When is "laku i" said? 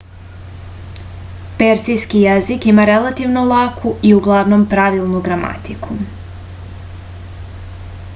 3.51-4.13